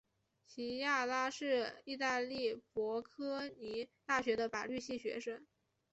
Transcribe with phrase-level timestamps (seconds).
[0.47, 5.45] 琪亚拉是意大利博科尼大学的法律系学生。